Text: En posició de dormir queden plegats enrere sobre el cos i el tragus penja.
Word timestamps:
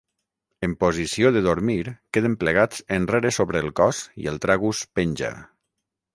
En 0.67 0.71
posició 0.83 1.31
de 1.35 1.43
dormir 1.47 1.83
queden 2.17 2.39
plegats 2.45 2.81
enrere 2.99 3.33
sobre 3.39 3.63
el 3.67 3.71
cos 3.83 4.01
i 4.25 4.27
el 4.35 4.43
tragus 4.49 4.83
penja. 5.01 5.33